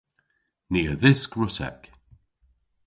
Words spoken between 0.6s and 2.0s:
Ni a dhysk Russek.